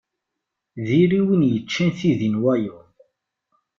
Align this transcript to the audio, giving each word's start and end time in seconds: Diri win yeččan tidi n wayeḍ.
Diri 0.85 1.19
win 1.25 1.43
yeččan 1.51 1.89
tidi 1.97 2.29
n 2.33 2.41
wayeḍ. 2.41 2.81